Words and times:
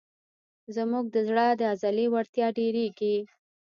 زموږ 0.75 1.05
د 1.15 1.17
زړه 1.27 1.45
د 1.59 1.61
عضلې 1.71 2.05
وړتیا 2.13 2.47
ډېرېږي. 2.59 3.17